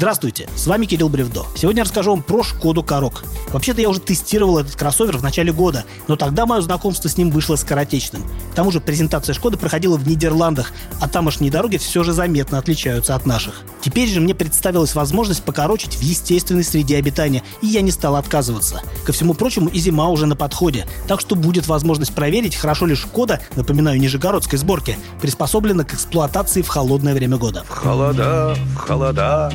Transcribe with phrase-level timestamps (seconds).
[0.00, 1.44] Здравствуйте, с вами Кирилл Бревдо.
[1.54, 3.22] Сегодня расскажу вам про Шкоду Корок.
[3.52, 7.30] Вообще-то я уже тестировал этот кроссовер в начале года, но тогда мое знакомство с ним
[7.30, 8.22] вышло скоротечным.
[8.52, 10.72] К тому же презентация Шкоды проходила в Нидерландах,
[11.02, 13.60] а тамошние дороги все же заметно отличаются от наших.
[13.82, 18.80] Теперь же мне представилась возможность покорочить в естественной среде обитания, и я не стал отказываться.
[19.04, 22.94] Ко всему прочему, и зима уже на подходе, так что будет возможность проверить, хорошо ли
[22.94, 27.64] Шкода, напоминаю, нижегородской сборки, приспособлена к эксплуатации в холодное время года.
[27.68, 29.52] В холода, в холода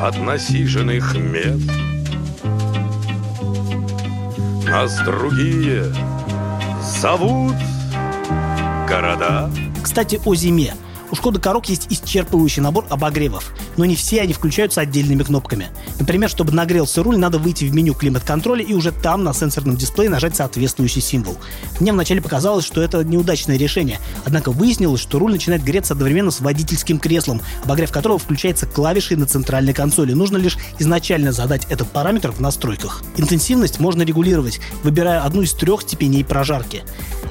[0.00, 1.70] от насиженных мест
[4.68, 5.84] Нас другие
[7.00, 7.56] зовут
[8.88, 9.50] города
[9.82, 10.74] Кстати, о зиме.
[11.14, 15.68] У Шкода Корок есть исчерпывающий набор обогревов, но не все они включаются отдельными кнопками.
[16.00, 20.10] Например, чтобы нагрелся руль, надо выйти в меню климат-контроля и уже там на сенсорном дисплее
[20.10, 21.36] нажать соответствующий символ.
[21.78, 26.40] Мне вначале показалось, что это неудачное решение, однако выяснилось, что руль начинает греться одновременно с
[26.40, 30.14] водительским креслом, обогрев которого включается клавишей на центральной консоли.
[30.14, 33.04] Нужно лишь изначально задать этот параметр в настройках.
[33.16, 36.82] Интенсивность можно регулировать, выбирая одну из трех степеней прожарки.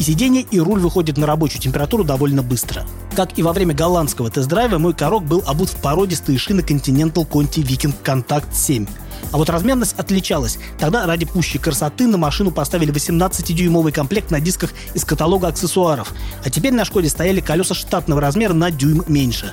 [0.00, 2.84] И сиденье, и руль выходит на рабочую температуру довольно быстро.
[3.18, 7.64] Как и во время голландского тест-драйва, мой корок был обут в породистые шины Continental Conti
[7.64, 8.86] Viking Contact 7.
[9.32, 10.60] А вот размерность отличалась.
[10.78, 16.12] Тогда ради пущей красоты на машину поставили 18-дюймовый комплект на дисках из каталога аксессуаров.
[16.44, 19.52] А теперь на Шкоде стояли колеса штатного размера на дюйм меньше.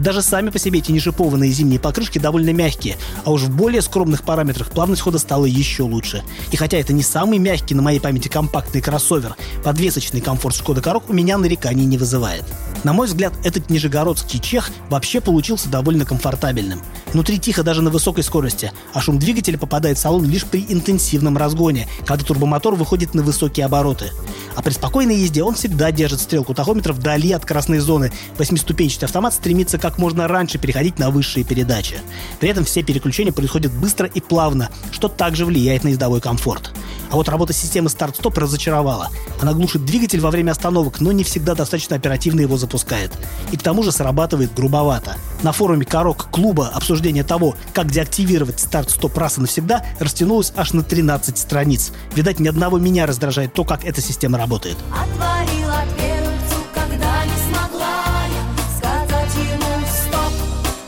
[0.00, 4.24] Даже сами по себе эти нешипованные зимние покрышки довольно мягкие, а уж в более скромных
[4.24, 6.24] параметрах плавность хода стала еще лучше.
[6.50, 11.04] И хотя это не самый мягкий на моей памяти компактный кроссовер, подвесочный комфорт Шкода Корок
[11.08, 12.44] у меня нареканий не вызывает.
[12.86, 16.80] На мой взгляд, этот нижегородский чех вообще получился довольно комфортабельным.
[17.12, 21.36] Внутри тихо даже на высокой скорости, а шум двигателя попадает в салон лишь при интенсивном
[21.36, 24.12] разгоне, когда турбомотор выходит на высокие обороты.
[24.54, 28.12] А при спокойной езде он всегда держит стрелку тахометра вдали от красной зоны.
[28.38, 31.96] Восьмиступенчатый автомат стремится как можно раньше переходить на высшие передачи.
[32.38, 36.70] При этом все переключения происходят быстро и плавно, что также влияет на ездовой комфорт.
[37.10, 39.10] А вот работа системы старт-стоп разочаровала.
[39.40, 43.12] Она глушит двигатель во время остановок, но не всегда достаточно оперативно его запускает.
[43.52, 45.16] И к тому же срабатывает грубовато.
[45.42, 50.82] На форуме Корок клуба обсуждение того, как деактивировать старт-стоп раз и навсегда, растянулось аж на
[50.82, 51.92] 13 страниц.
[52.14, 54.76] Видать, ни одного меня раздражает то, как эта система работает.
[54.90, 60.32] Отворила дверцу, когда не смогла я сказать ему стоп,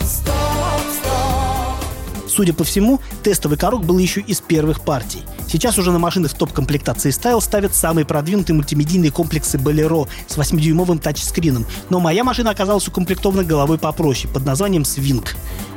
[0.00, 0.34] стоп,
[1.02, 2.30] стоп.
[2.30, 5.22] Судя по всему, тестовый корок был еще из первых партий.
[5.56, 10.98] Сейчас уже на машины в топ-комплектации Style ставят самые продвинутые мультимедийные комплексы Bolero с 8-дюймовым
[10.98, 15.26] тачскрином, но моя машина оказалась укомплектована головой попроще, под названием Swing.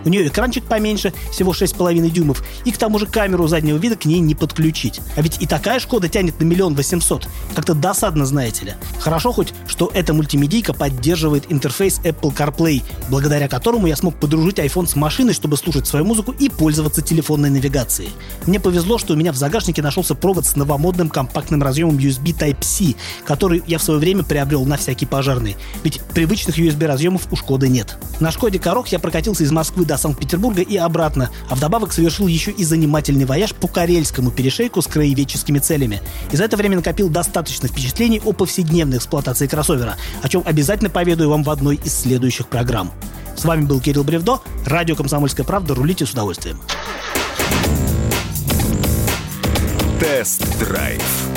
[0.05, 4.05] У нее экранчик поменьше, всего 6,5 дюймов, и к тому же камеру заднего вида к
[4.05, 4.99] ней не подключить.
[5.15, 7.27] А ведь и такая Шкода тянет на миллион восемьсот.
[7.55, 8.73] Как-то досадно, знаете ли.
[8.99, 14.87] Хорошо хоть, что эта мультимедийка поддерживает интерфейс Apple CarPlay, благодаря которому я смог подружить iPhone
[14.87, 18.09] с машиной, чтобы слушать свою музыку и пользоваться телефонной навигацией.
[18.45, 22.95] Мне повезло, что у меня в загашнике нашелся провод с новомодным компактным разъемом USB Type-C,
[23.25, 25.55] который я в свое время приобрел на всякий пожарный.
[25.83, 27.97] Ведь привычных USB разъемов у Шкоды нет.
[28.19, 32.51] На Шкоде Корок я прокатился из Москвы до Санкт-Петербурга и обратно, а вдобавок совершил еще
[32.51, 36.01] и занимательный вояж по карельскому перешейку с краеведческими целями.
[36.31, 41.29] И за это время накопил достаточно впечатлений о повседневной эксплуатации кроссовера, о чем обязательно поведаю
[41.29, 42.91] вам в одной из следующих программ.
[43.35, 45.73] С вами был Кирилл Бревдо, радио «Комсомольская правда».
[45.73, 46.59] Рулите с удовольствием.
[49.99, 51.28] Тест-драйв.